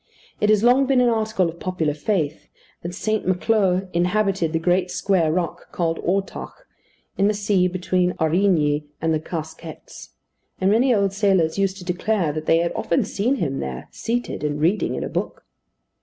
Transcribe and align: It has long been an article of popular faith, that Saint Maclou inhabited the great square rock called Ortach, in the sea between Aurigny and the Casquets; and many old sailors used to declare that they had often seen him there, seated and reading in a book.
It 0.39 0.49
has 0.49 0.63
long 0.63 0.87
been 0.87 0.99
an 0.99 1.09
article 1.09 1.47
of 1.47 1.59
popular 1.59 1.93
faith, 1.93 2.47
that 2.81 2.95
Saint 2.95 3.23
Maclou 3.27 3.87
inhabited 3.93 4.51
the 4.51 4.57
great 4.57 4.89
square 4.89 5.31
rock 5.31 5.71
called 5.71 5.99
Ortach, 6.01 6.53
in 7.19 7.27
the 7.27 7.35
sea 7.35 7.67
between 7.67 8.13
Aurigny 8.13 8.85
and 8.99 9.13
the 9.13 9.19
Casquets; 9.19 10.09
and 10.59 10.71
many 10.71 10.91
old 10.91 11.13
sailors 11.13 11.59
used 11.59 11.77
to 11.77 11.85
declare 11.85 12.33
that 12.33 12.47
they 12.47 12.57
had 12.57 12.71
often 12.75 13.03
seen 13.03 13.35
him 13.35 13.59
there, 13.59 13.89
seated 13.91 14.43
and 14.43 14.59
reading 14.59 14.95
in 14.95 15.03
a 15.03 15.07
book. 15.07 15.45